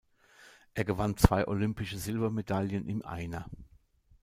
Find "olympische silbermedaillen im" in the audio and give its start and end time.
1.47-3.05